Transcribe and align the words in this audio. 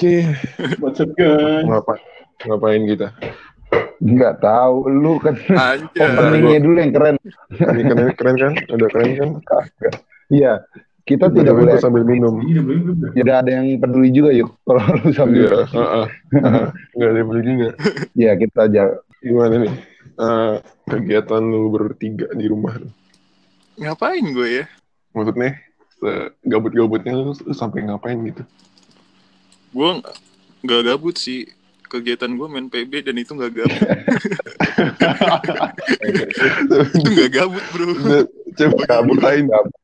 Oke, 0.00 0.24
What's 0.80 0.96
up 0.96 1.12
guys? 1.12 1.60
ngapa 1.68 2.00
ngapain 2.48 2.88
kita? 2.88 3.12
Nggak 4.00 4.40
tahu, 4.40 4.88
lu 4.88 5.20
kan 5.20 5.36
openingnya 5.92 6.56
dulu 6.64 6.76
yang 6.80 6.92
keren. 6.96 7.16
Ini 7.52 7.82
keren 7.84 8.08
keren 8.16 8.36
kan? 8.40 8.52
Udah 8.72 8.88
keren 8.88 9.10
kan? 9.12 9.30
Iya, 10.32 10.64
kita 11.04 11.28
Udah 11.28 11.36
tidak 11.36 11.52
boleh, 11.52 11.74
sambil 11.76 12.08
minum. 12.08 12.40
Iya 12.40 12.64
belum. 12.64 13.12
tidak 13.12 13.34
ada 13.44 13.50
yang 13.60 13.76
peduli 13.76 14.08
juga 14.08 14.32
yuk. 14.32 14.56
Kalau 14.64 14.80
lu 15.04 15.12
sambil, 15.12 15.52
Iya, 15.52 15.68
heeh. 15.68 16.06
Heeh. 16.32 16.64
Nggak 16.96 17.08
ada 17.12 17.18
yang 17.20 17.28
beli 17.28 17.42
juga. 17.44 17.68
ya 18.16 18.32
kita 18.40 18.60
aja. 18.72 18.82
Gimana 19.20 19.54
nih? 19.68 19.74
Eh, 20.16 20.54
kegiatan 20.88 21.42
lu 21.44 21.68
bertiga 21.68 22.24
di 22.32 22.48
rumah. 22.48 22.72
Ngapain 23.76 24.24
gue 24.32 24.48
ya? 24.48 24.66
Maksudnya 25.12 25.60
gabut-gabutnya 26.40 27.12
lu, 27.12 27.36
lu 27.36 27.52
sampai 27.52 27.84
ngapain 27.84 28.16
gitu? 28.24 28.48
Gue 29.70 29.88
nggak- 30.64 30.84
gabut 30.86 31.16
sih. 31.16 31.46
Kegiatan 31.90 32.30
gue 32.38 32.46
main 32.46 32.70
PB 32.70 33.02
dan 33.02 33.18
itu 33.18 33.34
nggak 33.34 33.50
gabut. 33.50 33.82
itu 36.94 37.08
nggak 37.10 37.30
gabut 37.34 37.64
bro. 37.74 37.90
Coba 38.54 38.82
ceritain, 38.86 39.46
kabut. 39.50 39.74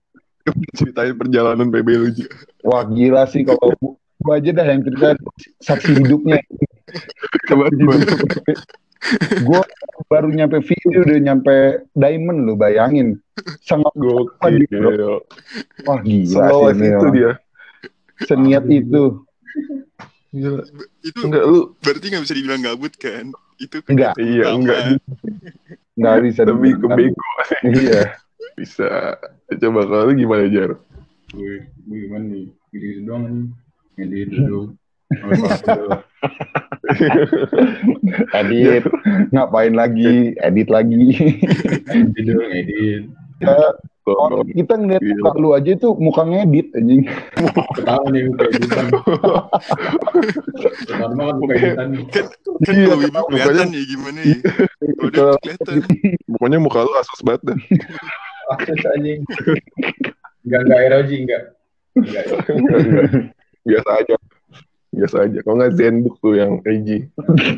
ceritain 0.78 1.14
perjalanan 1.18 1.66
PB 1.74 1.88
lu. 1.98 2.08
Wah 2.62 2.86
gila 2.86 3.26
sih 3.26 3.42
kalau 3.42 3.74
gua 4.22 4.38
aja 4.38 4.50
dah 4.54 4.66
yang 4.70 4.86
cerita 4.86 5.18
saksi 5.66 5.90
hidupnya. 5.98 6.38
Coba 7.50 7.74
gimana? 7.74 8.06
Gue 9.42 9.62
baru 10.06 10.28
nyampe 10.30 10.62
video 10.62 11.02
udah 11.02 11.18
nyampe 11.18 11.54
diamond 11.94 12.38
lu 12.46 12.54
bayangin. 12.54 13.18
Sangat 13.66 13.90
Gokil. 13.98 14.62
Wah 15.86 15.98
gila 16.06 16.46
Selolos 16.50 16.74
sih 16.78 16.88
itu 16.90 17.06
dia. 17.10 17.32
Seniat 18.30 18.64
itu. 18.70 19.25
Gila. 20.30 20.62
Itu 21.00 21.18
Enggak 21.22 21.44
lu 21.44 21.72
berarti 21.80 22.06
nggak 22.10 22.24
bisa 22.26 22.34
dibilang 22.34 22.60
gabut 22.60 22.92
kan? 22.96 23.32
Itu 23.56 23.80
Enggak, 23.86 24.14
kegiatan 24.14 24.26
Iya, 24.26 24.44
utama. 24.44 24.58
enggak. 24.58 24.82
nggak 25.96 26.16
bisa. 26.22 26.40
lebih 26.44 26.72
ke 26.76 26.86
bego. 26.92 27.24
Iya. 27.64 28.02
Bisa. 28.54 28.90
Coba 29.48 29.80
kalau 29.84 30.04
lu 30.08 30.14
gimana 30.14 30.44
Jar? 30.48 30.76
Gue 31.30 31.64
gue 31.64 31.98
gimana 32.04 32.24
nih? 32.26 32.46
Gitu 32.70 32.86
doang 33.04 33.24
nih. 33.24 33.46
Ngedit. 33.96 34.28
Sampai 35.06 35.38
pasal. 35.40 35.82
Edit, 38.34 38.84
ngapain 39.30 39.72
lagi? 39.72 40.34
Edit 40.36 40.68
lagi. 40.68 41.02
Tidur 42.12 42.42
ngedit. 42.44 43.04
Orang 44.06 44.46
kita 44.46 44.78
ngeliat 44.78 45.02
Gila. 45.02 45.18
muka 45.18 45.30
lu 45.34 45.48
aja 45.50 45.70
itu 45.74 45.88
muka 45.98 46.22
ngedit 46.22 46.66
anjing. 46.78 47.02
Ketawa 47.76 48.06
nih 48.08 48.22
buka 48.30 48.42
editan. 48.46 48.86
Pertama 50.86 51.22
kan 51.26 51.36
buka 51.42 51.52
editan. 51.54 51.88
Kan 52.06 52.24
Iya, 52.70 52.86
kalau 52.86 53.02
ibu 53.02 53.18
kelihatan 53.26 53.66
mukanya- 53.66 53.74
ya 53.74 53.82
gimana 53.84 54.20
ya? 54.22 54.36
Kalau 54.38 55.10
dia 55.10 55.10
Kalau- 55.10 55.38
kelihatan. 55.42 55.74
Pokoknya 56.30 56.58
muka 56.62 56.78
lu 56.80 56.92
asus 56.94 57.20
banget 57.26 57.42
dah. 57.50 57.58
Akses 58.54 58.82
anjing. 58.94 59.20
Enggak 60.46 60.60
enggak 60.62 60.80
ROG 60.86 61.10
enggak. 61.10 61.42
Enggak. 61.98 62.22
Enggak, 62.46 62.78
enggak. 62.78 63.10
Biasa 63.66 63.90
aja. 63.98 64.14
Biasa 64.94 65.16
aja. 65.26 65.38
Kalau 65.42 65.56
nggak 65.58 65.74
Zenbook 65.74 66.14
tuh 66.22 66.34
yang 66.38 66.62
AG. 66.62 66.88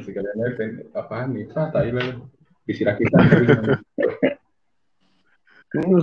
Sekalian 0.00 0.36
aja 0.40 0.64
apaan 0.96 1.36
nih? 1.36 1.44
Ah. 1.52 1.68
Isi 2.64 2.82
rakitan. 2.88 3.20
Enggak, 3.20 4.40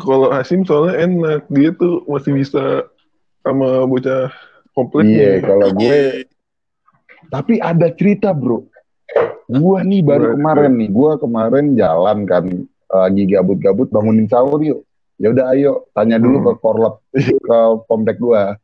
Kalau 0.02 0.30
Hasim 0.30 0.62
soalnya 0.62 1.10
enak. 1.10 1.50
Dia 1.50 1.74
tuh 1.74 2.06
masih 2.06 2.38
bisa 2.38 2.86
sama 3.42 3.86
bocah 3.86 4.30
komplek. 4.74 5.06
Iya, 5.10 5.32
kalau 5.42 5.70
gue 5.74 5.86
Iya. 5.86 6.04
tapi 7.34 7.58
ada 7.58 7.90
cerita, 7.90 8.30
Bro. 8.34 8.70
Gua 9.46 9.86
nih 9.86 10.02
baru 10.02 10.34
kemarin 10.38 10.74
nih, 10.74 10.90
gua 10.90 11.18
kemarin 11.18 11.78
jalan 11.78 12.26
kan 12.26 12.46
lagi 12.90 13.24
gabut-gabut 13.30 13.90
bangunin 13.90 14.26
sahur 14.26 14.58
yuk. 14.62 14.82
Ya 15.16 15.32
udah 15.32 15.54
ayo 15.54 15.86
tanya 15.94 16.18
dulu 16.18 16.42
Hmm. 16.42 16.46
ke 16.50 16.52
korlap 16.60 16.96
ke 17.14 17.58
komplek 17.86 18.18
gua. 18.18 18.58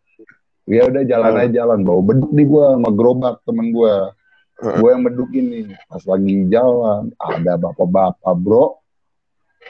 Ya 0.66 0.86
udah 0.90 1.02
jalan 1.06 1.34
Hmm. 1.34 1.42
aja 1.42 1.52
jalan 1.64 1.80
bawa 1.86 2.02
beduk 2.02 2.32
nih 2.34 2.46
gua 2.46 2.66
sama 2.78 2.90
gerobak 2.92 3.36
temen 3.46 3.70
gua. 3.70 4.14
Hmm. 4.58 4.78
Gua 4.78 4.90
yang 4.94 5.04
bedukin 5.06 5.46
nih. 5.50 5.64
Pas 5.86 6.04
lagi 6.06 6.34
jalan 6.50 7.02
ada 7.18 7.54
bapak-bapak, 7.58 8.36
Bro. 8.42 8.81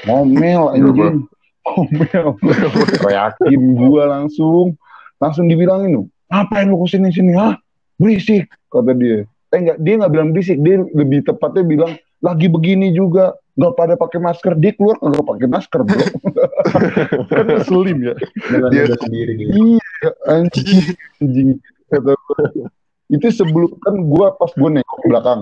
Ngomel 0.07 0.62
anjing. 0.74 1.28
Ngomel. 1.66 2.28
Reakin 3.06 3.62
gua 3.78 4.03
langsung. 4.09 4.75
Langsung 5.22 5.46
dibilangin 5.46 6.09
ngapain 6.31 6.66
lu 6.66 6.79
ke 6.81 6.96
sini 6.96 7.12
sini 7.12 7.35
hah? 7.35 7.59
Berisik 8.00 8.47
kata 8.72 8.96
dia. 8.96 9.28
Eh 9.52 9.57
enggak, 9.59 9.78
dia 9.84 9.94
nggak 10.00 10.12
bilang 10.16 10.29
berisik, 10.31 10.57
dia 10.63 10.79
lebih 10.96 11.28
tepatnya 11.28 11.62
bilang 11.68 11.91
lagi 12.24 12.47
begini 12.47 12.96
juga 12.96 13.35
nggak 13.59 13.74
pada 13.75 13.94
pakai 14.00 14.19
masker 14.24 14.53
dia 14.56 14.72
keluar 14.72 14.96
nggak 15.03 15.25
pakai 15.28 15.47
masker 15.52 15.81
bro 15.84 16.00
kan 17.35 17.46
ngeselin 17.52 17.97
ya 18.00 18.13
Dia- 18.72 18.96
sendiri 18.96 19.31
gitu. 19.35 19.52
iya 19.52 20.09
anjing 20.29 20.96
anjing 21.19 21.50
kata 21.91 22.16
itu 23.12 23.28
sebelum 23.28 23.75
kan 23.84 24.00
gua 24.08 24.31
pas 24.40 24.56
gua 24.56 24.72
nengok 24.72 24.97
ke 25.03 25.08
belakang 25.12 25.41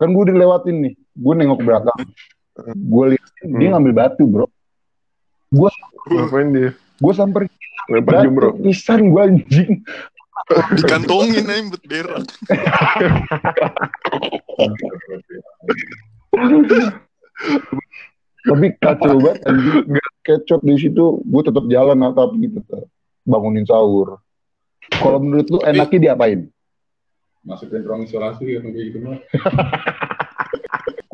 kan 0.00 0.08
gua 0.16 0.22
udah 0.24 0.36
lewatin 0.40 0.76
nih 0.88 0.92
gua 1.20 1.32
nengok 1.36 1.58
ke 1.60 1.64
belakang 1.68 1.98
gua 2.84 3.04
lihat 3.10 3.28
dia 3.40 3.66
Hmm. 3.66 3.72
ngambil 3.74 3.92
batu 3.94 4.24
bro 4.24 4.46
Ngapain 6.06 6.48
dia? 6.50 6.70
gua 6.96 7.12
samperin 7.12 7.50
Lempar 7.84 8.24
batu 8.24 8.58
pisan 8.60 9.10
gua 9.10 9.26
anjing 9.26 9.82
Dikantongin 10.74 11.46
aja 11.46 11.62
buat 11.64 11.82
berak. 11.84 12.24
tapi 18.44 18.66
kacau 18.76 19.16
banget 19.18 19.40
anjing 19.42 19.84
kecot 20.20 20.60
di 20.60 20.76
situ 20.76 21.04
gue 21.22 21.42
tetap 21.42 21.64
jalan 21.66 21.96
tapi 22.12 22.46
tetap 22.46 22.84
bangunin 23.22 23.64
sahur 23.64 24.20
kalau 24.92 25.18
menurut 25.18 25.48
lu 25.48 25.58
enaknya 25.62 26.12
diapain 26.12 26.48
Masukin 27.40 27.84
ruang 27.84 28.08
isolasi 28.08 28.56
ya 28.56 28.64
kayak 28.64 28.72
gitu 28.88 29.04
mah. 29.04 29.20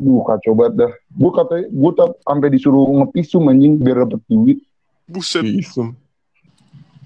Duh 0.01 0.25
kacau 0.25 0.57
banget 0.57 0.73
dah 0.81 0.91
gue 0.91 1.31
katanya 1.31 1.65
gue 1.69 1.91
tak 1.93 2.09
sampai 2.25 2.49
disuruh 2.49 2.89
ngepisum 2.89 3.45
anjing 3.45 3.77
biar 3.77 4.09
dapet 4.09 4.21
duit 4.25 4.59
Buset. 5.05 5.43
Visum. 5.45 5.93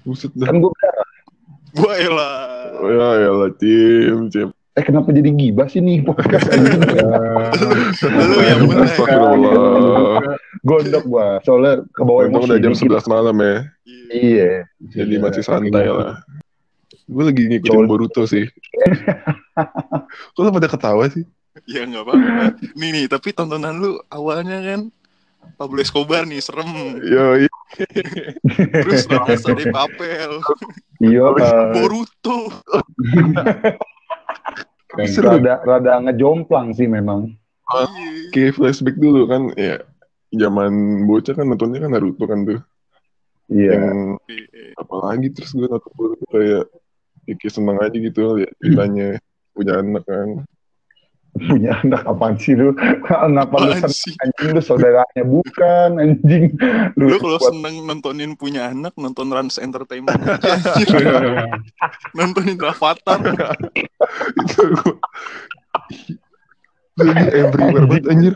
Buset 0.00 0.32
dah. 0.32 0.48
kan 0.48 0.56
gue 0.58 0.72
Wah 1.76 1.96
elah. 2.00 2.36
Oh, 2.76 2.88
ya 2.88 3.08
ya 3.20 3.30
lah 3.36 3.50
tim, 3.52 4.32
tim. 4.32 4.48
eh 4.76 4.84
kenapa 4.84 5.08
jadi 5.08 5.28
gibah 5.32 5.68
sih 5.68 5.80
nih 5.80 6.04
podcast 6.04 6.48
anjing 6.48 6.80
Lu 8.32 8.36
yang 8.40 8.64
bener. 8.64 8.84
Astagfirullah. 8.88 10.20
gondok 10.66 11.04
gua 11.06 11.26
soalnya 11.44 11.84
ke 11.92 12.02
bawah 12.02 12.26
emosi 12.28 12.48
udah 12.48 12.58
jam 12.58 12.72
dikit. 12.72 13.00
11 13.04 13.12
malam 13.12 13.36
ya. 13.38 13.56
iya 14.08 14.52
Jadi 14.88 15.14
masih 15.20 15.44
santai 15.44 15.84
lah. 15.88 16.20
Gue 17.06 17.22
lagi 17.22 17.42
ngikutin 17.46 17.86
Boruto 17.86 18.24
sih. 18.24 18.48
Kok 20.34 20.40
lu 20.42 20.50
pada 20.50 20.68
ketawa 20.68 21.06
sih? 21.08 21.24
Ya 21.66 21.82
nggak 21.82 22.02
apa-apa. 22.06 22.44
Nih 22.78 22.90
nih, 22.94 23.04
tapi 23.10 23.34
tontonan 23.34 23.74
lu 23.78 23.98
awalnya 24.10 24.62
kan 24.62 24.80
Pablo 25.54 25.78
Escobar 25.82 26.26
nih 26.26 26.42
serem. 26.42 26.98
Yo, 27.02 27.46
iya. 27.46 27.52
Terus 28.82 29.06
Rosa 29.10 29.50
de 29.54 29.66
Papel, 29.70 30.30
iya 31.02 31.26
Boruto. 31.74 32.50
Seru. 35.10 35.36
rada 35.36 35.60
rada 35.66 35.92
ngejomplang 36.08 36.72
sih 36.72 36.88
memang 36.88 37.36
Iya. 37.66 38.30
Kayak 38.30 38.54
flashback 38.62 38.96
dulu 38.96 39.26
kan, 39.26 39.50
ya 39.58 39.82
zaman 40.30 41.02
bocah 41.10 41.34
kan 41.34 41.46
nontonnya 41.50 41.82
kan 41.82 41.90
Naruto 41.90 42.24
kan 42.26 42.46
tuh. 42.46 42.60
iya 43.50 43.74
Yang 43.90 43.98
apalagi 44.78 45.28
terus 45.34 45.50
gue 45.50 45.66
nonton 45.66 45.92
Boruto 45.98 46.24
kayak 46.30 46.70
ya 47.26 47.34
kayak 47.34 47.54
seneng 47.54 47.78
aja 47.82 47.96
gitu 47.98 48.38
liat 48.38 48.54
ceritanya 48.62 49.18
punya 49.50 49.82
anak 49.82 50.04
kan. 50.06 50.46
Punya 51.38 51.76
anak 51.84 52.02
apaan 52.08 52.34
sih 52.40 52.56
lu 52.56 52.72
kenapa 53.06 53.54
lu 53.60 53.72
seneng 53.76 53.92
sih? 53.92 54.14
anjing 54.24 54.48
lu 54.56 54.62
saudaranya 54.62 55.24
bukan 55.24 55.90
anjing 56.00 56.44
Lu 56.96 57.12
lu 57.12 57.16
kalau 57.20 57.38
seneng 57.40 57.84
nontonin 57.84 58.32
punya 58.34 58.72
anak, 58.72 58.96
nonton 58.96 59.28
Rans 59.28 59.60
Entertainment 59.60 60.16
nontonin 62.16 62.56
Avatar. 62.56 63.20
Itu 64.40 64.60
gue. 64.74 64.94
Lagi 66.96 67.26
everywhere 67.36 67.86
banget 67.86 68.04
anjir. 68.08 68.34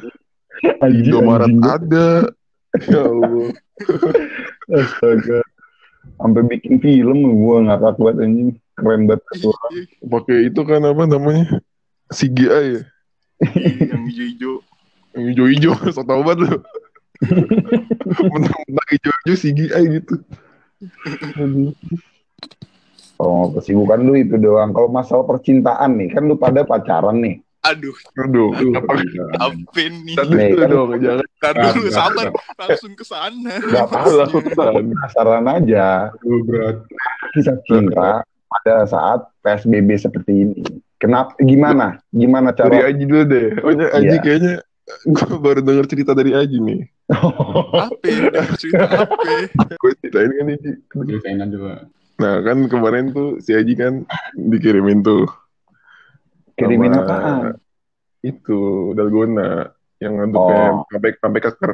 anjing, 0.84 1.08
Indomaret 1.08 1.50
ada. 1.64 2.08
Ya 2.86 3.02
Allah. 3.02 3.48
astaga 4.70 5.40
sampai 6.20 6.42
bikin 6.46 6.78
film 6.78 7.18
gua 7.40 7.64
ngakak 7.64 7.96
banget 7.96 8.16
anjing 8.28 8.50
keren 8.76 9.08
banget 9.08 9.24
tuh 9.40 9.56
Pakai 10.04 10.52
itu 10.52 10.60
kan 10.68 10.84
apa 10.84 11.02
namanya? 11.08 11.64
CGI 12.10 12.66
ya. 12.74 12.82
yang 13.94 14.04
hijau-hijau. 14.10 14.54
Yang 15.14 15.24
hijau-hijau, 15.34 15.72
so 15.94 16.02
tau 16.02 16.22
banget 16.26 16.38
lu. 16.46 16.58
Mentang-mentang 18.34 18.88
hijau-hijau 18.90 19.36
CGI 19.38 19.82
gitu. 20.00 20.14
Oh, 23.20 23.52
kesibukan 23.52 24.00
lu 24.00 24.16
itu 24.16 24.40
doang. 24.40 24.72
Kalau 24.72 24.88
masalah 24.88 25.28
percintaan 25.28 26.00
nih, 26.00 26.08
kan 26.16 26.24
lu 26.24 26.40
pada 26.40 26.64
pacaran 26.64 27.20
nih. 27.20 27.36
Aduh, 27.60 27.92
Aduh, 28.16 28.56
apa 28.72 28.80
apa 28.80 28.92
nih? 29.04 30.16
Tadi 30.16 30.56
kan- 30.56 30.72
dong, 30.72 30.96
jangan 30.96 31.20
dulu, 31.76 31.80
Berat, 31.84 31.92
sabar. 31.92 32.28
Langsung 32.56 32.92
ke 32.96 33.04
sana. 33.04 33.52
Gak 33.60 33.84
apa-apa, 33.84 34.64
penasaran 34.80 35.44
aja. 35.44 36.08
Aduh, 36.08 36.40
berat. 36.48 36.76
Kisah 37.36 37.60
cinta 37.68 38.24
pada 38.24 38.76
saat 38.88 39.20
PSBB 39.44 39.92
seperti 40.00 40.32
ini. 40.48 40.64
Kenapa? 41.00 41.32
Gimana? 41.40 41.96
Gimana 42.12 42.52
dari 42.52 42.76
cara? 42.76 42.92
Aji 42.92 43.04
dulu 43.04 43.22
deh. 43.24 43.46
Pokoknya 43.56 43.86
Aji 43.90 44.06
Iya. 44.06 44.20
kayaknya 44.20 44.54
gue 45.06 45.36
baru 45.38 45.60
denger 45.62 45.86
cerita 45.88 46.12
dari 46.12 46.32
Aji 46.32 46.58
nih. 46.60 46.80
Apa? 47.10 47.96
Cerita 48.60 48.84
apa? 48.84 49.14
Gue 49.74 49.92
ceritain 49.98 50.28
kan 50.30 50.46
Aji. 50.46 50.70
Ceritain 50.86 51.40
aja, 51.40 51.56
Pak. 51.56 51.78
Nah 52.20 52.34
kan 52.44 52.58
kemarin 52.68 53.04
tuh 53.10 53.40
si 53.40 53.56
Aji 53.56 53.72
kan 53.74 54.04
dikirimin 54.36 55.00
tuh 55.00 55.24
Kirimin 56.52 56.92
apaan? 56.92 57.56
Itu 58.20 58.92
dalgona 58.92 59.72
yang 59.96 60.20
bentuknya 60.20 60.60
Oh. 60.76 60.84
sampai 60.92 61.10
sampai 61.16 61.40
keker. 61.40 61.72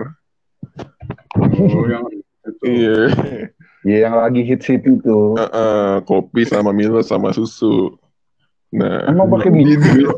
Oh, 1.43 1.84
yang 1.90 2.06
itu. 2.14 2.62
Iya. 2.62 2.99
Ya 3.82 3.96
yang 4.06 4.14
lagi 4.14 4.46
hits 4.46 4.70
hit 4.70 4.87
itu. 4.87 5.34
Heeh, 5.34 5.90
kopi 6.06 6.46
sama 6.46 6.70
Milo 6.70 7.02
sama 7.02 7.34
susu. 7.34 7.99
Nah, 8.72 9.06
Emang 9.06 9.28
pakai 9.34 9.50
Milo? 9.50 10.10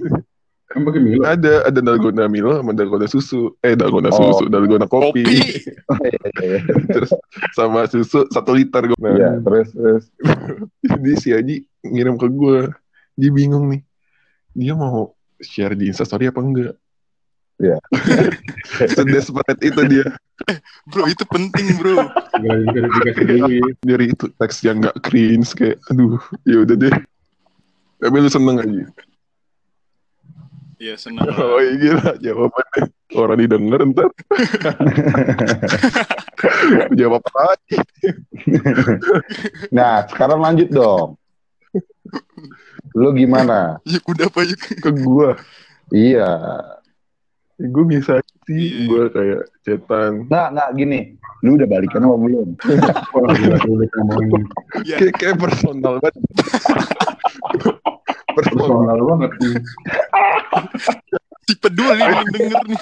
Kan 0.68 0.84
pakai 0.84 1.00
Milo. 1.00 1.24
ada 1.24 1.64
ada 1.64 1.80
dalgona 1.80 2.28
Milo 2.28 2.52
sama 2.56 2.72
dalgona 2.72 3.04
susu. 3.04 3.56
Eh 3.60 3.72
dalgona 3.72 4.12
Oh. 4.12 4.32
susu, 4.32 4.48
dalgona 4.48 4.84
kopi. 4.84 5.24
Kopi. 5.24 5.36
Iya, 6.04 6.18
iya, 6.44 6.58
iya. 6.60 6.60
Terus 6.92 7.10
sama 7.52 7.88
susu 7.88 8.28
satu 8.28 8.52
liter. 8.52 8.92
Nah, 8.96 9.12
Iya, 9.12 9.30
terus 9.40 9.68
terus. 9.72 10.04
jadi 10.92 11.10
si 11.16 11.28
Aji 11.32 11.56
ngirim 11.82 12.16
ke 12.16 12.28
gue. 12.28 12.68
Dia 13.14 13.30
bingung 13.32 13.66
nih. 13.68 13.82
Dia 14.52 14.72
mau 14.72 15.12
share 15.38 15.72
di 15.72 15.88
Instastory 15.88 16.28
apa 16.28 16.38
enggak? 16.38 16.74
Iya. 17.58 17.78
Sedesperate 18.86 19.58
itu 19.60 19.80
dia. 19.88 20.06
Bro, 20.86 21.10
itu 21.10 21.24
penting, 21.26 21.74
bro. 21.74 22.06
Ya. 22.38 22.54
Dari 23.82 24.04
itu 24.14 24.30
teks 24.30 24.62
yang 24.62 24.78
gak 24.78 24.94
cringe 25.02 25.50
kayak 25.54 25.82
aduh, 25.90 26.22
ya 26.46 26.62
udah 26.62 26.76
deh. 26.78 26.94
Tapi 27.98 28.16
lu 28.16 28.30
seneng 28.30 28.56
aja. 28.58 28.84
Iya, 30.78 30.94
senang. 30.94 31.26
Oh 31.34 31.58
iya 31.58 31.74
gila 31.74 32.10
jawabannya. 32.22 32.82
Orang 33.18 33.38
didengar 33.42 33.80
ntar. 33.82 34.10
Jawab 36.94 37.18
apa 37.18 37.40
lagi? 37.50 37.76
Nah, 39.74 40.06
sekarang 40.06 40.38
lanjut 40.38 40.70
dong. 40.70 41.18
Lu 42.94 43.10
gimana? 43.10 43.82
Yuk, 43.82 44.06
udah 44.06 44.30
apa 44.30 44.46
yuk? 44.46 44.60
Ke 44.78 44.90
gue. 44.94 45.30
Iya. 45.90 46.30
Gue 47.58 47.84
biasa 47.90 48.22
Iya. 48.22 48.38
sih. 48.46 48.86
Gue 48.86 49.10
kayak 49.10 49.42
cetan. 49.66 50.30
Nggak, 50.30 50.46
nggak 50.54 50.68
gini. 50.78 51.00
Lu 51.42 51.58
udah 51.58 51.66
balikan 51.66 52.06
apa 52.06 52.14
belum? 52.16 52.48
Wah, 53.18 53.34
gila 53.34 53.58
sulit 53.66 53.90
ngomongin. 53.98 54.42
Ya, 54.86 54.94
Kayak, 54.94 55.14
kayak 55.18 55.36
personal 55.42 55.98
banget. 55.98 56.14
personal. 58.44 58.98
Banget 59.02 59.30
si 61.48 61.52
peduli 61.56 62.02
yang 62.04 62.28
denger 62.28 62.62
nih. 62.68 62.80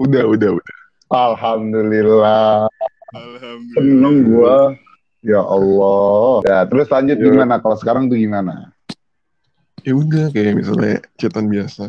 Udah, 0.00 0.22
udah, 0.24 0.50
udah. 0.56 0.74
Alhamdulillah. 1.12 2.68
Alhamdulillah. 3.12 3.74
Seneng 3.76 4.16
gua. 4.24 4.56
Ya 5.20 5.42
Allah. 5.42 6.32
Ya, 6.46 6.58
terus 6.64 6.86
lanjut 6.88 7.16
Ya. 7.18 7.24
gimana? 7.26 7.54
Kalau 7.60 7.76
sekarang 7.76 8.06
tuh 8.08 8.16
gimana? 8.16 8.72
Ya 9.82 9.92
udah 9.92 10.30
kayak 10.30 10.56
misalnya 10.56 11.02
cetan 11.18 11.50
biasa. 11.50 11.84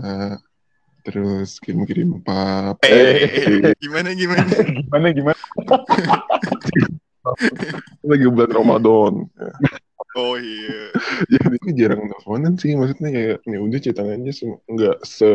Terus 1.08 1.62
kirim-kirim 1.64 2.20
pap. 2.26 2.84
Eh, 2.84 3.72
gimana 3.80 4.12
gimana? 4.12 4.44
gimana 4.84 5.08
gimana? 5.16 5.40
Lagi 8.04 8.26
bulan 8.28 8.52
Ramadan. 8.52 9.14
Oh 10.18 10.36
iya. 10.40 10.90
Jadi 11.32 11.56
gue 11.62 11.74
jarang 11.78 12.08
teleponan 12.10 12.54
sih. 12.58 12.74
Maksudnya 12.74 13.10
kayak 13.14 13.38
ya 13.46 13.60
udah 13.60 13.80
cetan 13.80 14.08
aja 14.10 14.32
nggak 14.68 14.98
se 15.06 15.30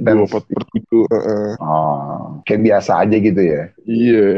dua 0.00 0.12
empat 0.26 0.44
per 0.50 0.62
tujuh. 0.74 1.04
Heeh. 1.08 1.48
Oh, 1.62 2.40
kayak 2.44 2.62
biasa 2.66 3.06
aja 3.06 3.16
gitu 3.16 3.40
ya. 3.40 3.62
Iya. 3.86 4.30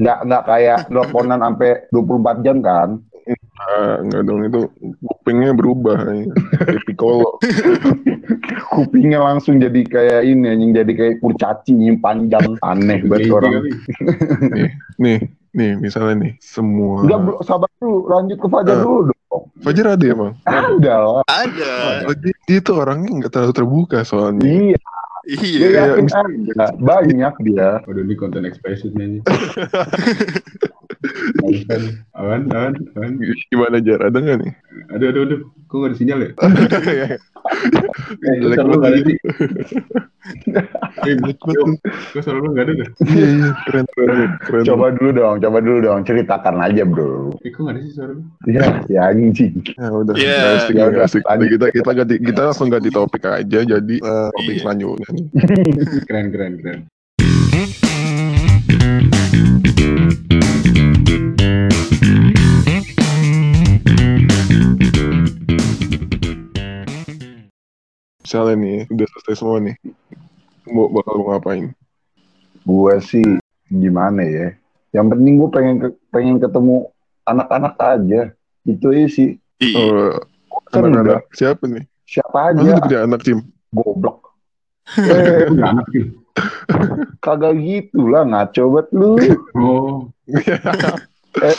Nggak 0.00 0.18
nggak 0.26 0.42
kayak 0.48 0.78
teleponan 0.90 1.40
sampai 1.40 1.70
24 1.94 2.44
jam 2.44 2.56
kan? 2.64 2.90
Ah, 3.60 4.00
nggak 4.02 4.22
dong 4.26 4.42
itu 4.48 4.60
kupingnya 5.04 5.52
berubah. 5.54 5.98
ya. 6.10 6.24
Kayak 6.66 6.82
piccolo. 6.88 7.36
Kupingnya 8.70 9.18
langsung 9.18 9.58
jadi 9.58 9.82
kayak 9.82 10.20
ini, 10.24 10.46
anjing 10.46 10.72
jadi 10.72 10.92
kayak 10.94 11.16
kurcaci 11.20 11.74
yang 11.74 11.98
panjang. 12.00 12.56
Aneh 12.64 13.02
banget 13.04 13.28
Gengsi 13.28 13.34
orang. 13.34 13.52
kali. 13.58 13.70
Nih, 15.02 15.18
nih 15.52 15.72
misalnya 15.76 16.14
nih 16.20 16.32
semua. 16.38 17.02
Enggak, 17.02 17.18
bro, 17.22 17.36
sabar 17.42 17.70
dulu. 17.76 17.98
Lanjut 18.06 18.38
ke 18.38 18.46
Fajar 18.46 18.76
Eh. 18.76 18.80
dulu 18.80 19.00
dong. 19.08 19.44
Fajar 19.60 19.86
ada 19.92 20.04
ya 20.04 20.14
bang? 20.14 20.32
Ada 20.44 20.94
lah. 20.96 21.22
Ada. 21.26 21.72
Dia, 22.16 22.34
dia 22.46 22.58
tuh 22.60 22.76
orangnya 22.78 23.10
nggak 23.16 23.30
terlalu 23.30 23.52
terbuka 23.52 23.98
soalnya. 24.02 24.42
Iya, 24.42 24.78
Iya. 25.28 25.58
dia 25.60 25.68
yakin 25.84 26.06
ada. 26.08 26.64
Banyak 26.76 27.34
dia. 27.44 27.68
Waduh, 27.84 28.02
ini 28.02 28.14
konten 28.14 28.42
explicit 28.42 28.90
nih. 28.92 29.20
Awan, 31.40 31.82
awan, 32.18 32.42
awan, 32.50 32.72
awan. 32.96 33.12
Gimana 33.48 33.78
jar? 33.80 34.00
Ada 34.00 34.16
nggak 34.16 34.38
nih? 34.40 34.52
Aduh, 34.90 35.06
aduh, 35.08 35.22
aduh. 35.24 35.40
Kok 35.66 35.76
gak 35.76 35.88
ada 35.88 35.96
sinyal 35.96 36.18
ya? 36.18 36.30
Eh, 38.20 38.34
Jelek 38.40 38.58
banget? 38.62 38.90
Eh, 41.00 41.14
Jelek 41.18 41.38
banget 41.38 41.56
tuh. 41.58 41.74
Kok 42.14 42.20
suara 42.22 42.38
lu 42.38 42.48
gak 42.54 42.64
ada 42.66 42.72
dah? 42.78 42.88
Iya 43.04 43.26
iya 43.26 43.50
keren 43.66 43.86
keren 43.90 44.30
keren. 44.38 44.62
Coba 44.64 44.86
dulu 44.94 45.10
dong, 45.10 45.36
coba 45.38 45.58
dulu 45.58 45.78
dong. 45.80 46.00
Ceritakan 46.02 46.56
aja, 46.60 46.82
bro. 46.84 47.34
Eh, 47.42 47.50
kok 47.50 47.60
gak 47.66 47.74
ada 47.74 47.80
sih 47.82 47.92
suara 47.92 48.12
lu? 48.14 48.22
Ya, 48.46 48.62
ya 48.86 49.00
anjing. 49.10 49.54
Ya 49.74 49.88
udah. 49.90 50.14
Iya. 50.14 50.38
Ya 50.70 50.86
nggak 50.88 50.88
udah. 50.94 51.06
Kita 51.50 51.66
kita 51.72 51.90
ganti 51.94 52.14
kita 52.20 52.40
langsung 52.46 52.68
ganti 52.68 52.90
topik 52.90 53.22
aja 53.26 53.58
jadi 53.62 53.96
eh, 53.98 54.28
topik 54.30 54.54
Iya. 54.54 54.62
selanjutnya. 54.62 55.08
Keren, 56.06 56.26
keren, 56.30 56.52
keren. 56.62 56.80
Misalnya 68.30 68.62
nih 68.62 68.78
udah 68.94 69.06
selesai 69.10 69.42
semua 69.42 69.58
nih. 69.58 69.74
Mau 70.70 70.86
bakal 70.86 71.18
mau 71.18 71.34
ngapain? 71.34 71.74
Gue 72.62 72.94
sih 73.02 73.42
gimana 73.66 74.22
ya? 74.22 74.54
Yang 74.94 75.06
penting 75.10 75.34
gue 75.34 75.50
pengen 75.50 75.76
ke- 75.82 75.98
pengen 76.14 76.38
ketemu 76.38 76.94
anak-anak 77.26 77.74
aja. 77.74 78.30
Itu 78.62 78.94
aja 78.94 79.06
sih. 79.10 79.34
Oh, 79.74 80.14
Kan 80.70 80.94
anak-anak 80.94 81.26
siapa 81.34 81.66
nih? 81.66 81.82
Siapa 82.06 82.54
aja 82.54 82.62
udah 82.62 82.78
punya 82.78 82.98
anak 83.02 83.20
Cim? 83.26 83.42
goblok. 83.74 84.30
Eh, 85.10 85.50
Punya 85.50 85.74
anak 85.74 85.86
gitu. 85.90 86.14
kagak 87.26 87.58
gitu 87.58 88.06
lah 88.06 88.22
ngaco 88.30 88.62
banget 88.78 88.86
lu. 88.94 89.12
Oh, 89.58 90.06
Eh, 91.30 91.54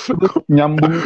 nyambung 0.52 0.92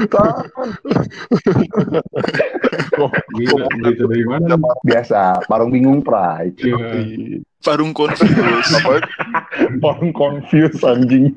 gila. 3.38 3.66
Berita 3.78 4.04
dari 4.10 4.26
mana? 4.26 4.58
nih? 4.58 4.74
biasa 4.82 5.46
parung 5.46 5.70
bingung 5.70 6.02
pride. 6.02 6.58
Iya. 6.66 7.46
Parung 7.62 7.94
confuse. 7.94 8.74
Parung 9.82 10.12
confused 10.14 10.82
anjing. 10.82 11.30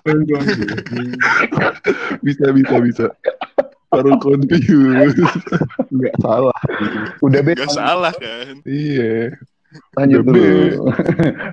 Keren, 0.00 0.22
keren. 0.26 1.14
bisa 2.26 2.44
bisa 2.50 2.74
bisa. 2.82 3.06
Baru 3.90 4.18
confused. 4.22 5.18
Nggak 5.90 6.14
salah. 6.22 6.60
Udah 7.22 7.40
bet. 7.42 7.58
Gak 7.58 7.74
salah 7.74 8.14
kan? 8.14 8.62
Iya. 8.66 9.34
Lanjut 9.98 10.26
Udah 10.26 10.34
dulu. 10.34 10.90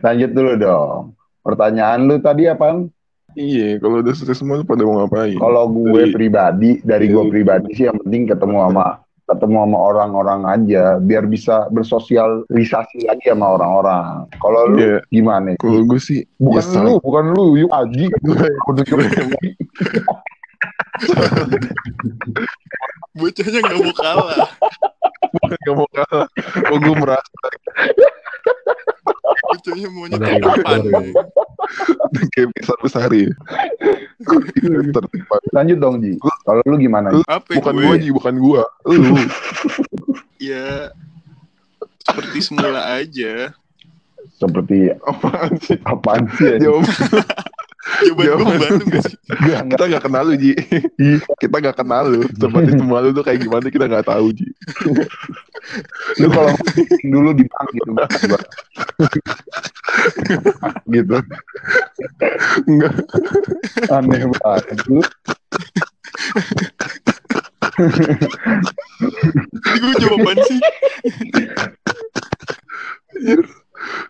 Lanjut 0.05 0.29
dulu 0.33 0.51
dong. 0.57 1.16
Pertanyaan 1.47 1.99
lu 2.03 2.19
tadi 2.19 2.43
apaan? 2.45 2.91
Iya, 3.33 3.77
kalau 3.77 4.01
udah 4.01 4.11
selesai 4.11 4.41
semua 4.41 4.59
lu 4.59 4.65
pada 4.65 4.81
mau 4.81 4.99
ngapain? 4.99 5.37
Kalau 5.37 5.63
gue 5.69 6.01
Dari- 6.03 6.11
pribadi, 6.11 6.71
dari 6.81 7.05
gue 7.07 7.23
pribadi 7.29 7.69
sih 7.71 7.85
yang 7.85 7.95
penting 8.01 8.27
ketemu 8.27 8.67
sama 8.67 8.99
ketemu 9.27 9.59
sama 9.59 9.75
orang-orang 9.83 10.41
aja 10.47 10.83
biar 10.97 11.27
bisa 11.27 11.67
bersosialisasi 11.67 13.03
lagi 13.05 13.27
sama 13.27 13.59
orang-orang. 13.59 14.23
Kalau 14.39 14.71
lu 14.71 14.79
Iya. 14.79 14.97
gimana? 15.07 15.51
Kalau 15.59 15.83
gue 15.83 15.99
sih 15.99 16.23
Bukan 16.35 16.63
ya, 16.65 16.79
lu, 16.81 16.95
bukan 16.99 17.25
lu, 17.35 17.59
yuk 17.59 17.67
Aji. 17.69 18.07
Bocahnya 23.17 23.59
gak 23.63 23.77
mau 23.77 23.93
kalah. 23.93 24.49
Gak 25.61 25.75
mau 25.75 25.87
kalah. 25.91 26.27
Oh, 26.71 26.77
gue 26.79 26.95
merasa 26.95 27.31
Bocahnya 29.47 29.87
maunya 29.91 30.17
kapan? 30.19 30.79
Kayak 32.33 32.49
besar 32.55 32.77
besar 32.81 33.09
ya. 33.13 33.29
Lanjut 35.55 35.77
dong 35.77 36.01
Ji. 36.01 36.17
Kalau 36.43 36.61
lu 36.65 36.77
gimana? 36.81 37.13
Ji? 37.13 37.21
Apa 37.29 37.49
bukan 37.57 37.73
gue? 37.77 37.83
gua 37.85 37.95
Ji 37.99 38.09
bukan 38.09 38.33
gua 38.41 38.63
lu 38.89 39.13
Ya 40.49 40.93
seperti 42.07 42.37
semula 42.39 42.81
aja. 42.97 43.51
Seperti 44.37 44.93
apaan 45.01 45.51
sih 45.61 45.77
apaan 45.85 46.29
sih? 46.37 46.61
jawab 46.61 46.85
Jawaban 47.97 48.27
gue 48.27 48.35
membantu 48.35 48.85
gak 48.91 49.03
sih? 49.07 49.17
Kita 49.71 49.83
nggak 49.87 50.03
kenal 50.03 50.23
lu 50.27 50.35
Ji 50.35 50.53
kita 51.39 51.55
nggak 51.57 51.77
kenal 51.79 52.03
lu 52.05 52.21
seperti 52.35 52.71
semua 52.75 52.99
lu 52.99 53.09
tuh 53.15 53.23
kayak 53.23 53.39
gimana 53.41 53.67
kita 53.71 53.85
nggak 53.87 54.05
tahu 54.05 54.35
Ji 54.35 54.47
Lu 56.19 56.27
kalau 56.31 56.53
dulu 57.03 57.29
di 57.35 57.43
bank 57.47 57.67
gitu. 57.75 57.91
Gitu. 60.95 61.17
enggak 62.67 62.93
Aneh 63.91 64.23
banget. 64.31 64.77
Lu 64.87 65.01
Ini 69.67 69.77
gue 69.77 69.93
jawaban 70.01 70.37
sih. 70.49 70.59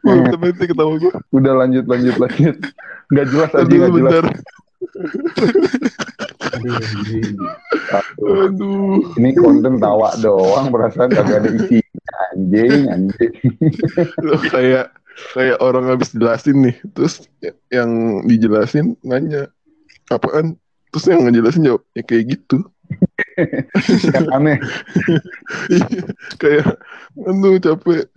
Wah, 0.07 0.15
tapi 0.31 0.45
nanti 0.55 0.65
ketawa 0.71 0.95
gua 0.95 1.13
udah 1.35 1.53
lanjut 1.65 1.85
lanjut 1.89 2.15
lanjut. 2.15 2.55
Enggak 3.11 3.27
jelas 3.31 3.51
aja 3.51 3.67
enggak 3.67 3.91
jelas. 3.91 4.11
bentar 4.13 4.25
Aduh, 6.57 8.47
aduh 8.47 8.97
Ini 9.19 9.29
konten 9.37 9.77
tawa 9.77 10.15
doang 10.19 10.71
perasaan 10.71 11.11
kagak 11.11 11.43
ada 11.43 11.49
isi. 11.53 11.79
Anjing, 12.33 12.89
anjing. 12.89 13.33
Loh, 14.23 14.41
kayak 14.49 14.89
kayak 15.33 15.57
orang 15.61 15.89
habis 15.89 16.13
jelasin 16.13 16.57
nih 16.61 16.75
terus 16.93 17.25
yang 17.73 18.21
dijelasin 18.25 18.93
nanya 19.01 19.49
apaan 20.09 20.57
terus 20.93 21.05
yang 21.09 21.25
ngejelasin 21.25 21.67
jawab 21.67 21.83
ya 21.97 22.03
kayak 22.05 22.37
gitu 22.37 22.63
aneh. 24.35 24.57
Iya, 25.69 25.87
kayak 26.41 26.79
aduh 27.27 27.59
capek 27.59 28.07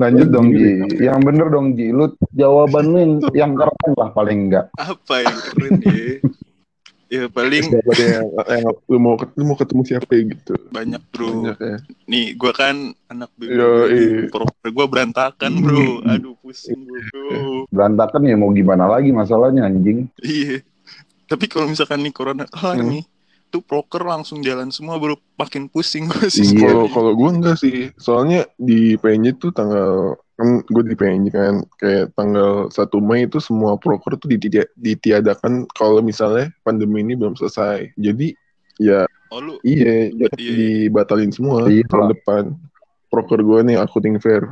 Lanjut 0.00 0.28
dong 0.32 0.56
Ji. 0.56 0.80
Yang 1.00 1.20
bener 1.24 1.46
dong 1.52 1.76
Ji. 1.76 1.92
Lu 1.92 2.12
jawaban 2.32 2.84
lu 2.92 2.98
yang, 3.04 3.12
yang 3.36 3.52
keren 3.56 3.92
lah 3.96 4.08
paling 4.16 4.38
enggak. 4.48 4.66
Apa 4.80 5.24
yang 5.24 5.38
keren 5.52 5.72
ya? 5.84 5.92
Ya 7.12 7.28
paling 7.28 7.68
yang, 7.68 8.24
yang 8.48 8.64
lu 8.82 8.96
mau 8.96 9.14
ket- 9.14 9.36
lu 9.36 9.44
mau 9.44 9.52
ketemu 9.52 9.82
siapa 9.84 10.08
gitu 10.16 10.56
banyak 10.70 11.02
bro. 11.06 11.28
banyak 11.44 11.58
ya 11.58 11.76
Nih 12.06 12.32
gue 12.32 12.52
kan 12.52 12.72
anak 13.06 13.28
iya. 13.36 14.26
Proper 14.26 14.66
gue 14.66 14.86
berantakan 14.86 15.52
bro. 15.58 16.00
Aduh 16.06 16.40
pusing 16.40 16.80
gue 16.80 17.00
bro. 17.06 17.68
Berantakan 17.68 18.24
ya 18.24 18.34
mau 18.34 18.48
gimana 18.48 18.88
lagi 18.88 19.12
masalahnya 19.12 19.62
anjing. 19.62 20.08
Iya. 20.18 20.64
Tapi 21.26 21.44
kalau 21.46 21.68
misalkan 21.68 22.00
nih 22.00 22.10
corona 22.10 22.44
kelar 22.46 22.76
Hmm. 22.76 22.88
nih, 22.90 23.04
tuh 23.48 23.60
proker 23.60 24.02
langsung 24.02 24.40
jalan 24.40 24.68
semua 24.68 24.96
bro. 24.96 25.20
Makin 25.34 25.68
pusing 25.68 26.08
gue 26.08 26.28
sih. 26.28 26.48
Iya. 26.50 26.64
kalau 26.66 26.88
kalau 26.88 27.12
gue 27.12 27.28
enggak 27.30 27.56
sih 27.56 27.92
soalnya 27.94 28.48
di 28.54 28.96
PNJ 28.96 29.36
tuh 29.36 29.50
tanggal 29.50 30.16
kan 30.32 30.64
gue 30.64 30.82
di 30.88 30.96
PNJ 30.96 31.26
kan 31.28 31.54
kayak 31.76 32.16
tanggal 32.16 32.66
1 32.68 32.98
Mei 32.98 33.28
itu 33.28 33.36
semua 33.36 33.76
proker 33.76 34.16
tuh 34.16 34.32
ditia- 34.32 34.70
ditiadakan 34.74 35.68
kalau 35.76 36.00
misalnya 36.00 36.48
pandemi 36.64 37.04
ini 37.04 37.12
belum 37.12 37.36
selesai 37.36 37.92
jadi 37.94 38.32
ya 38.80 39.04
Oh 39.28 39.40
lu 39.40 39.56
iya 39.64 40.08
Iya, 40.12 40.28
jadi 40.28 40.40
iya. 40.44 40.52
dibatalin 40.88 41.32
semua 41.32 41.68
Iya. 41.68 41.84
tahun 41.88 42.12
depan 42.16 42.42
proker 43.08 43.40
gue 43.40 43.60
nih 43.64 43.76
accounting 43.76 44.16
fair 44.16 44.44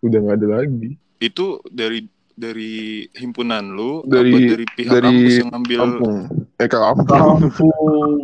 udah 0.00 0.18
nggak 0.22 0.36
ada 0.44 0.48
lagi 0.60 0.96
itu 1.18 1.46
dari 1.68 2.04
dari 2.38 2.74
himpunan 3.12 3.66
lu 3.66 4.06
Dari- 4.06 4.30
apa 4.30 4.38
dari 4.48 4.66
pihak 4.70 4.92
dari 4.92 5.02
kampus 5.04 5.34
yang 5.34 5.48
ngambil 5.50 5.78
kampung 5.82 6.16
eh 6.54 6.68
kampung 6.68 7.08
Kampung. 7.18 8.18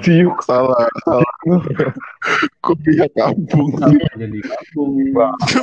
Ciuk. 0.00 0.38
salah 0.40 0.86
salah 1.02 1.34
kok 2.62 2.76
pihak 2.80 3.10
kampung 3.12 3.74
jadi 4.14 4.38
kampung? 4.40 4.90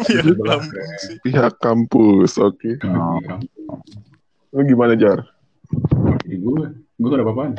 pihak 0.05 0.35
kampus 0.37 1.01
pihak 1.23 1.53
kampus 1.57 2.31
oke 2.37 2.71
Oh. 2.83 3.15
Kampung. 3.23 3.79
lu 4.51 4.61
gimana 4.67 4.93
jar 4.93 5.23
gue, 6.21 6.59
gue 6.75 7.07
gak 7.07 7.15
ada 7.15 7.23
apa-apaan. 7.23 7.51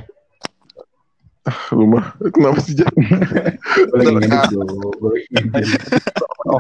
Rumah 1.70 2.14
kenapa 2.30 2.62
sih 2.62 2.78
jar 2.78 2.90
Gue 2.94 3.99
lagi 3.99 4.30
ngedit. 5.32 5.82
Oh, 6.46 6.58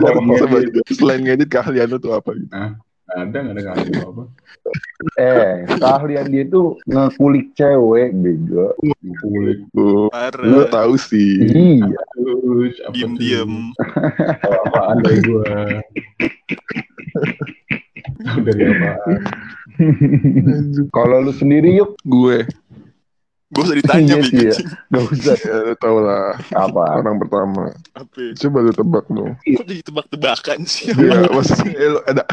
selain 0.90 1.22
ngedit 1.22 1.48
keahlian 1.48 1.86
lu 1.86 1.98
tuh 1.98 2.14
apa 2.14 2.34
gitu 2.34 2.50
Ada 3.12 3.44
gak 3.44 3.52
ada 3.52 3.62
kali 3.62 3.92
apa? 3.98 4.24
eh, 5.20 5.68
keahlian 5.68 6.32
dia 6.32 6.48
tuh 6.48 6.80
ngekulik 6.88 7.52
cewek, 7.52 8.08
bego. 8.16 8.72
Kulit. 9.20 9.58
Lu, 9.76 10.08
tahu 10.72 10.96
sih. 10.96 11.44
Iya. 11.44 11.92
Apa 12.88 12.94
diem 12.96 13.12
diem 13.20 13.52
Apaan 14.40 15.04
dari 15.04 15.20
gue? 15.20 15.44
dari 18.48 18.62
apaan? 18.64 19.16
Kalau 20.88 21.16
lu 21.20 21.32
sendiri 21.34 21.74
yuk, 21.74 21.98
Gue, 22.04 22.46
gue 23.52 23.62
usah 23.62 23.76
ditanya 23.80 24.14
Iya 24.14 24.16
nih 24.16 24.24
sih, 24.24 24.36
ya. 24.38 24.50
kucing. 24.50 24.68
gak 24.88 25.02
usah. 25.06 25.36
ya 25.48 25.56
lu 25.62 25.74
tau 25.76 25.98
lah. 26.00 26.26
Apa? 26.50 26.82
Orang 26.96 27.16
pertama. 27.18 27.62
apa? 27.92 28.20
Coba 28.34 28.58
lu 28.60 28.72
tebak 28.72 29.04
dong. 29.06 29.32
kok 29.36 29.64
jadi 29.64 29.82
tebak-tebakan 29.82 30.58
sih 30.64 30.88
Iya, 30.90 31.28
maksudnya 31.28 31.72
eh, 31.74 31.88
lu 31.88 32.00
ada. 32.02 32.24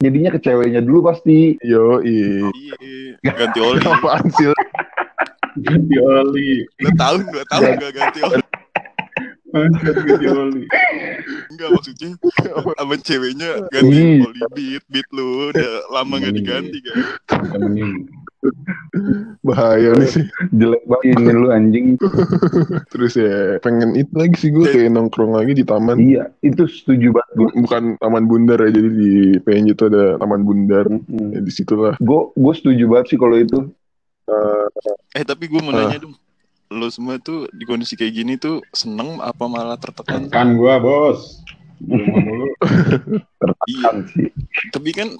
Jadinya 0.00 0.30
ke 0.32 0.40
ceweknya 0.40 0.80
dulu 0.80 1.06
pasti. 1.06 1.54
Yo, 1.62 2.02
iya. 2.02 2.48
iya 3.22 3.32
ganti 3.36 3.58
oli 3.60 3.78
Apaan 3.86 4.26
sih? 4.32 4.48
lu? 4.48 4.56
Ganti 5.60 5.94
oli. 5.96 6.50
dua 6.74 6.92
tahun 6.96 7.20
dua 7.28 7.44
tahun 7.46 7.62
gak 7.76 7.92
ganti 7.92 8.20
oli 8.24 8.42
Angkat 9.52 9.94
ganti 10.00 10.26
oli. 10.26 10.64
enggak 11.52 11.68
maksudnya 11.70 12.08
sama 12.72 12.96
ceweknya 12.98 13.50
ganti 13.68 13.92
Iya. 13.94 14.24
oli 14.24 14.40
beat 14.50 14.84
beat 14.88 15.08
lu 15.12 15.52
udah 15.52 15.70
lama 15.92 16.14
gak 16.18 16.32
diganti 16.32 16.78
kan. 16.80 16.96
Bahaya 19.46 19.94
nih 19.94 20.08
sih. 20.08 20.24
Jelek 20.50 20.82
banget 20.84 21.04
ini 21.14 21.32
lu 21.32 21.48
anjing. 21.48 21.86
Terus 22.92 23.12
ya, 23.14 23.34
pengen 23.58 23.94
itu 23.94 24.12
lagi 24.12 24.36
sih 24.36 24.50
gue 24.50 24.64
kayak 24.64 24.90
nongkrong 24.90 25.32
lagi 25.32 25.52
di 25.52 25.62
taman. 25.62 25.96
Iya, 25.96 26.30
itu 26.40 26.66
setuju 26.66 27.12
banget 27.12 27.30
gue. 27.32 27.48
Bu- 27.48 27.56
Bukan 27.62 27.82
taman 27.96 28.24
bundar 28.24 28.58
ya, 28.60 28.70
jadi 28.70 28.90
di 28.90 29.10
PNJ 29.38 29.68
itu 29.72 29.84
ada 29.86 30.16
taman 30.16 30.42
bundar. 30.42 30.86
Ya, 31.08 31.38
di 31.38 31.50
situlah. 31.50 31.94
Gue 31.98 32.30
gue 32.32 32.52
setuju 32.52 32.84
banget 32.86 33.06
sih 33.08 33.18
kalau 33.18 33.36
itu. 33.36 33.58
eh 35.12 35.24
tapi 35.24 35.44
gue 35.46 35.60
mau 35.60 35.70
Ah. 35.70 35.86
nanya 35.86 35.98
dong 36.00 36.14
lo 36.72 36.88
semua 36.88 37.20
tuh 37.20 37.52
di 37.52 37.62
kondisi 37.62 37.94
kayak 37.94 38.14
gini 38.14 38.34
tuh 38.34 38.64
seneng 38.72 39.20
apa 39.20 39.44
malah 39.44 39.76
tertekan 39.76 40.24
Kan 40.26 40.56
gue 40.56 40.72
bos. 40.78 41.42
Rumah 41.78 42.20
mulu. 42.22 42.46
iya 43.68 43.90
sih. 44.08 44.30
tapi 44.70 44.90
kan 44.90 45.18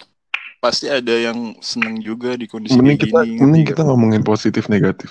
pasti 0.63 0.87
ada 0.87 1.11
yang 1.11 1.59
seneng 1.59 1.99
juga 1.99 2.39
di 2.39 2.47
kondisi 2.47 2.79
Mending 2.79 3.11
kita, 3.11 3.27
gini 3.27 3.43
mending 3.43 3.67
ngerti 3.67 3.73
kita 3.75 3.83
ngomongin 3.83 4.23
positif 4.23 4.71
negatif. 4.71 5.11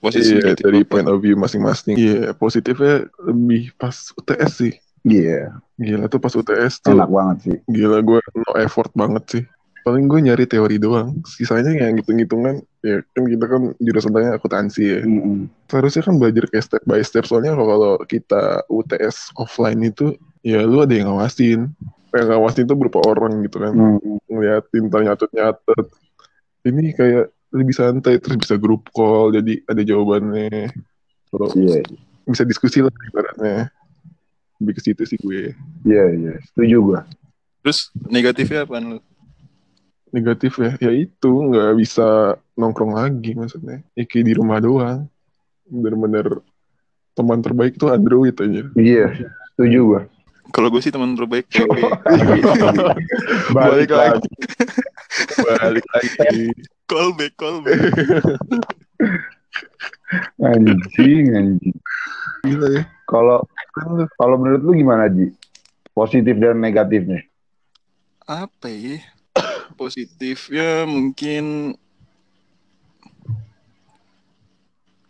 posisi 0.00 0.32
Iya, 0.32 0.40
negatif 0.40 0.64
dari 0.64 0.80
apa? 0.84 0.88
point 0.92 1.08
of 1.08 1.18
view 1.20 1.36
masing-masing. 1.36 1.96
Iya, 2.00 2.32
positifnya 2.32 3.04
lebih 3.28 3.76
pas 3.76 3.92
UTS 4.16 4.52
sih. 4.64 4.72
Iya, 5.04 5.52
Gila 5.76 6.08
tuh 6.08 6.18
pas 6.18 6.32
UTS 6.32 6.80
tuh. 6.80 6.96
enak 6.96 7.10
banget 7.12 7.36
sih. 7.44 7.56
Gila 7.68 8.00
gue 8.00 8.18
no 8.40 8.52
effort 8.56 8.90
banget 8.96 9.24
sih. 9.28 9.42
Paling 9.86 10.10
gue 10.10 10.18
nyari 10.18 10.44
teori 10.50 10.82
doang. 10.82 11.14
Sisanya 11.28 11.70
yang 11.70 11.94
ngitung-ngitungan. 11.94 12.58
Ya 12.82 13.06
kan 13.14 13.24
kita 13.30 13.44
kan 13.46 13.62
jurusannya 13.78 14.34
akuntansi 14.34 14.82
ya. 14.82 15.00
Mm-mm. 15.06 15.46
Seharusnya 15.70 16.02
kan 16.02 16.14
belajar 16.18 16.44
kayak 16.50 16.64
step 16.66 16.82
by 16.88 17.00
step. 17.06 17.22
Soalnya 17.22 17.54
kalau 17.54 18.00
kita 18.02 18.66
UTS 18.66 19.30
offline 19.38 19.78
itu. 19.86 20.18
Ya 20.46 20.62
lu 20.62 20.78
ada 20.78 20.94
yang 20.94 21.10
ngawasin. 21.10 21.74
Yang 22.14 22.26
ngawasin 22.30 22.64
itu 22.70 22.74
berupa 22.78 23.02
orang 23.02 23.42
gitu 23.42 23.58
kan. 23.58 23.74
Mm. 23.74 24.22
Ngeliatin, 24.30 24.82
ntar 24.86 25.02
nyatet-nyatet. 25.02 25.86
Ini 26.62 26.94
kayak 26.94 27.24
lebih 27.50 27.74
santai. 27.74 28.22
Terus 28.22 28.38
bisa 28.38 28.54
grup 28.54 28.86
call. 28.94 29.34
Jadi 29.34 29.66
ada 29.66 29.82
jawabannya. 29.82 30.70
Kalau 31.26 31.50
Iya, 31.52 31.82
bisa 32.22 32.46
diskusi 32.46 32.78
lah 32.78 32.94
ibaratnya. 33.10 33.74
Lebih 34.56 34.72
ke 34.72 34.82
situ 34.82 35.02
sih 35.02 35.18
gue. 35.18 35.50
iya, 35.82 36.04
iya. 36.08 36.38
Setuju 36.46 36.78
gue. 36.80 37.00
terus 37.60 37.90
negatifnya 38.06 38.62
apa 38.62 38.78
lu 38.78 39.02
negatif 40.08 40.54
ya 40.56 40.78
ya 40.78 40.94
itu 40.94 41.26
nggak 41.50 41.74
bisa 41.74 42.38
nongkrong 42.54 42.94
lagi 42.94 43.34
maksudnya 43.34 43.82
ya 43.92 44.06
kayak 44.06 44.22
di 44.22 44.34
rumah 44.38 44.62
doang 44.62 45.10
bener-bener 45.66 46.46
teman 47.12 47.42
terbaik 47.42 47.74
tuh 47.74 47.90
Android 47.90 48.38
aja 48.38 48.70
Iya, 48.78 49.06
setuju 49.50 49.78
gue. 49.82 50.02
Kalau 50.54 50.68
gue 50.70 50.80
sih 50.80 50.92
teman 50.94 51.16
terbaik. 51.16 51.46
Balik 53.56 53.90
lagi. 53.90 54.28
balik 55.40 55.86
lagi. 55.92 56.46
Call 56.86 57.16
back 57.16 57.34
call 57.40 57.64
back 57.64 57.80
Anjing, 60.38 61.26
anjing. 61.34 61.76
gila 62.46 62.68
ya. 62.78 62.82
Kalau 63.10 63.42
kalau 64.16 64.36
menurut 64.38 64.62
lu 64.62 64.72
gimana 64.78 65.10
Ji? 65.10 65.34
Positif 65.90 66.36
dan 66.38 66.60
negatifnya. 66.60 67.24
apa 68.26 68.66
ya? 68.70 68.98
Positifnya 69.80 70.84
mungkin 70.86 71.74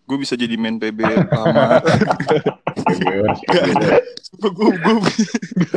gue 0.07 0.17
bisa 0.23 0.39
jadi 0.39 0.55
main 0.55 0.79
PB 0.79 1.03
lama. 1.29 1.83
Gue 2.87 4.51
gue 4.53 4.69
gue 4.69 4.95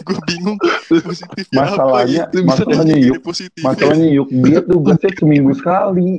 gue 0.04 0.18
bingung 0.30 0.58
positifnya 0.86 1.58
Masalahnya, 1.66 2.22
apa 2.28 2.36
ya? 2.38 2.44
masalahnya 2.46 2.96
Jadi 2.96 3.08
yuk, 3.10 3.22
positif. 3.24 3.62
masalahnya 3.63 4.08
yuk 4.13 4.28
dia 4.30 4.60
tuh 4.62 4.78
gasnya 4.84 5.12
seminggu 5.18 5.51
sekali. 5.56 6.10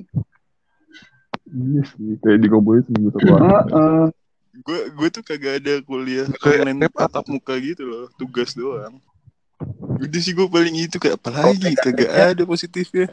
Iya 1.51 1.83
sih, 1.85 2.15
kayak 2.23 2.39
dikumpulin 2.43 2.83
seminggu. 2.87 3.09
Heeh. 3.19 4.05
gue 4.61 4.81
gue 4.93 5.09
tuh 5.09 5.23
kagak 5.25 5.63
ada 5.63 5.81
kuliah 5.81 6.27
Kayak 6.37 6.69
online 6.69 6.91
tatap 6.93 7.25
muka 7.31 7.55
gitu 7.57 7.81
loh 7.87 8.05
tugas 8.19 8.53
doang 8.53 8.99
udah 9.97 10.21
sih 10.21 10.37
gue 10.37 10.45
paling 10.45 10.75
itu 10.85 11.01
kayak 11.01 11.17
apalagi 11.17 11.73
kagak 11.81 12.11
ada 12.13 12.43
positifnya 12.45 13.09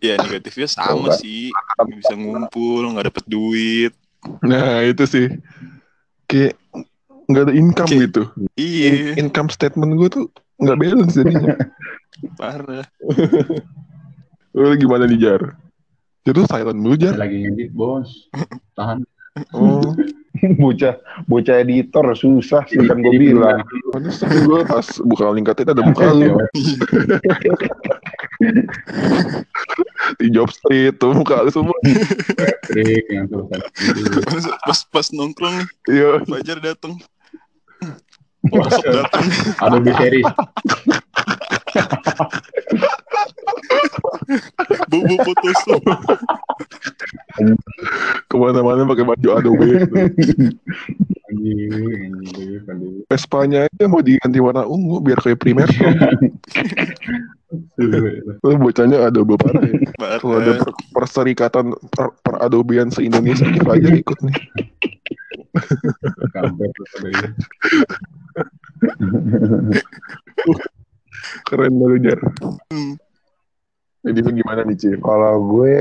ya 0.00 0.16
negatifnya 0.16 0.64
sama 0.64 1.12
Coba. 1.12 1.20
sih 1.20 1.52
nggak 1.52 1.96
bisa 2.00 2.14
ngumpul 2.16 2.80
nggak 2.92 3.12
dapet 3.12 3.24
duit 3.28 3.92
Nah 4.40 4.80
itu 4.80 5.04
sih, 5.04 5.28
kayak 6.26 6.54
nggak 7.24 7.42
ada 7.48 7.54
income 7.54 7.88
Kayak- 7.88 8.02
gitu. 8.10 8.22
iya 8.54 8.88
In- 9.16 9.28
income 9.28 9.48
statement 9.48 9.96
gue 9.96 10.08
tuh 10.12 10.24
nggak 10.60 10.78
balance 10.78 11.14
jadinya. 11.14 11.54
parah 12.40 12.86
Lu 14.54 14.70
gimana 14.78 15.10
nih 15.10 15.18
Jar? 15.18 15.42
Itu 16.22 16.46
silent 16.46 16.78
dulu 16.78 16.94
Jar. 16.94 17.18
Lagi 17.18 17.42
ngedit 17.42 17.74
bos. 17.74 18.30
Tahan. 18.78 19.02
Oh, 19.50 19.82
bocah 20.62 20.98
bocah 21.30 21.56
editor 21.62 22.04
susah 22.18 22.66
sih 22.66 22.82
kan 22.82 22.98
gue 22.98 23.12
Jadi 23.14 23.26
bilang. 23.30 23.62
pantesan 23.94 24.30
gue 24.42 24.60
pas 24.66 24.86
buka 25.06 25.30
link 25.30 25.46
itu 25.46 25.62
ada 25.70 25.82
muka 25.82 26.10
lu 26.10 26.34
di 30.20 30.28
job 30.28 30.50
street 30.52 31.00
tuh 31.00 31.14
muka 31.16 31.40
lu 31.46 31.50
semua. 31.54 31.76
Pas, 34.26 34.44
pas 34.66 34.80
pas 34.90 35.06
nongkrong 35.14 35.54
nih 35.54 35.68
Iya. 35.88 36.10
Fajar 36.26 36.58
dateng 36.60 36.98
Photoshop 38.44 38.84
dateng 38.92 39.24
Adobe 39.64 39.92
series. 39.96 40.28
bobo 44.92 45.14
Photoshop 45.24 45.82
Ke 48.34 48.42
mana-mana 48.42 48.82
pakai 48.82 49.06
baju 49.06 49.28
Adobe. 49.38 49.78
Vespanya 53.06 53.70
aja 53.70 53.86
mau 53.86 54.02
diganti 54.02 54.42
warna 54.42 54.66
ungu 54.66 54.98
biar 54.98 55.22
kayak 55.22 55.38
primer. 55.38 55.70
Lu 58.42 58.58
bocahnya 58.58 59.06
Adobe 59.06 59.38
parah 59.38 59.62
ya. 59.62 59.78
Kalau 60.18 60.42
ada 60.42 60.58
per- 60.58 60.74
perserikatan 60.90 61.78
per, 61.94 62.10
per 62.26 62.42
Adobean 62.42 62.90
se-Indonesia 62.90 63.46
kita 63.46 63.70
aja 63.70 63.94
ikut 63.94 64.18
nih. 64.18 64.34
Keren 71.46 71.78
baru 71.78 72.02
Jar. 72.02 72.18
Hmm. 72.74 72.98
Jadi 74.02 74.42
gimana 74.42 74.66
nih 74.66 74.74
Cil? 74.74 74.98
Kalau 74.98 75.38
gue 75.54 75.78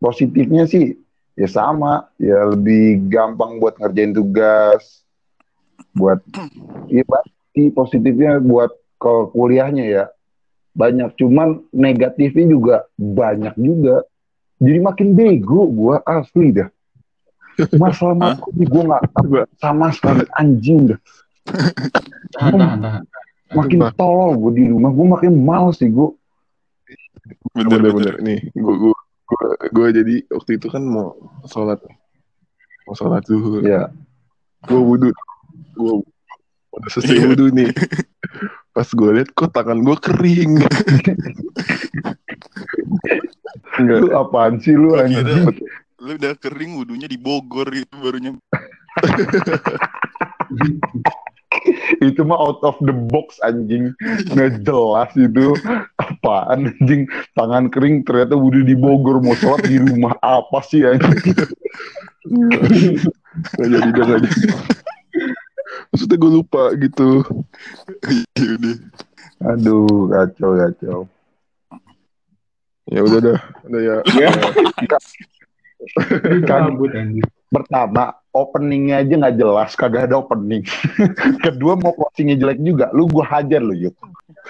positifnya 0.00 0.64
sih 0.64 0.96
ya 1.38 1.48
sama, 1.50 2.08
ya 2.16 2.50
lebih 2.50 3.10
gampang 3.10 3.58
buat 3.62 3.78
ngerjain 3.78 4.14
tugas, 4.14 5.02
buat 5.94 6.20
iya 6.92 7.04
pasti 7.06 7.70
positifnya 7.74 8.38
buat 8.40 8.70
ke 9.00 9.12
kuliahnya 9.32 9.84
ya 9.88 10.04
banyak, 10.70 11.18
cuman 11.18 11.66
negatifnya 11.74 12.46
juga 12.46 12.76
banyak 12.94 13.54
juga. 13.58 14.06
Jadi 14.60 14.78
makin 14.78 15.08
bego 15.16 15.66
gue 15.66 15.96
asli 16.04 16.52
dah. 16.52 16.68
Masalah 17.76 18.38
nih 18.54 18.68
gue 18.68 18.82
nggak 18.86 19.02
sama 19.62 19.90
sekali 19.90 20.24
anjing 20.36 20.94
dah. 20.94 21.00
Tahan, 22.36 22.54
tahan, 22.54 22.78
tahan. 22.84 23.02
Makin 23.50 23.80
tolol 23.98 24.38
gue 24.38 24.52
di 24.62 24.64
rumah, 24.70 24.94
gue 24.94 25.06
makin 25.10 25.32
males 25.42 25.80
sih 25.80 25.90
gue. 25.90 26.14
bener 27.56 27.66
bener 27.66 27.80
Bener-bener 27.80 28.14
nih. 28.22 28.40
Gue 28.54 28.74
gue 28.78 28.94
gue 29.70 29.88
jadi 29.92 30.14
waktu 30.28 30.50
itu 30.56 30.66
kan 30.66 30.82
mau 30.82 31.14
sholat 31.46 31.78
mau 32.84 32.94
sholat 32.94 33.22
zuhur. 33.24 33.62
Ya, 33.62 33.88
Gue 34.64 34.80
wudhu. 34.80 35.10
Gue 35.72 36.02
udah 36.70 36.90
selesai 36.90 37.16
Iya. 37.16 37.26
wudhu 37.28 37.46
nih. 37.50 37.70
Pas 38.70 38.86
gue 38.86 39.10
liat 39.10 39.30
kok 39.32 39.50
tangan 39.50 39.80
gue 39.80 39.96
kering. 39.98 40.52
Enggak. 43.78 43.98
lu 44.02 44.12
apaan 44.12 44.60
sih 44.60 44.74
lu 44.74 44.94
anjing? 44.94 45.48
lu 46.00 46.16
udah 46.16 46.32
kering 46.34 46.80
wudhunya 46.80 47.04
di 47.04 47.20
Bogor 47.20 47.68
gitu 47.68 47.92
barunya 48.00 48.32
itu 52.00 52.24
mah 52.24 52.40
out 52.40 52.60
of 52.64 52.76
the 52.80 52.92
box 52.92 53.36
anjing 53.44 53.92
nggak 54.32 54.64
jelas 54.64 55.12
itu 55.16 55.52
apaan 56.00 56.72
anjing 56.72 57.04
tangan 57.36 57.68
kering 57.68 58.00
ternyata 58.02 58.34
wudhu 58.34 58.64
di 58.64 58.72
Bogor 58.72 59.20
mau 59.20 59.36
sholat 59.36 59.68
di 59.68 59.76
rumah 59.76 60.16
apa 60.20 60.58
sih 60.64 60.84
anjing 60.84 61.36
Nggak 63.30 63.68
jadi 63.70 63.88
nggak 63.94 64.06
jadi. 64.10 64.28
Maksudnya 65.90 66.16
gue 66.20 66.30
lupa 66.30 66.62
gitu. 66.76 67.24
Iya 68.36 68.72
aduh 69.40 70.04
kacau 70.12 70.50
kacau 70.60 70.98
Ya 72.92 73.00
udah 73.00 73.20
dah. 73.24 73.40
Udah 73.64 73.80
ya. 73.80 73.96
kan 76.44 76.68
Kabut 76.68 76.92
anjing. 76.92 77.24
pertama 77.48 78.19
openingnya 78.30 79.02
aja 79.02 79.14
nggak 79.16 79.36
jelas 79.36 79.70
kagak 79.74 80.06
ada 80.10 80.22
opening. 80.22 80.62
Kedua 81.44 81.74
mau 81.74 81.94
closingnya 81.94 82.38
jelek 82.38 82.58
juga 82.62 82.86
lu 82.94 83.10
gua 83.10 83.26
hajar 83.26 83.62
lu 83.62 83.74
yuk. 83.74 83.94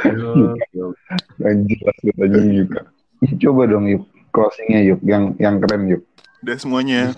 Jelas 0.05 1.97
juga. 2.53 2.81
Coba 3.41 3.63
dong 3.69 3.87
yuk 3.89 4.03
closingnya 4.33 4.81
yuk. 4.85 5.01
Yang 5.05 5.23
yang 5.41 5.57
keren 5.61 5.83
yuk. 5.89 6.03
Udah 6.41 6.57
semuanya. 6.57 7.13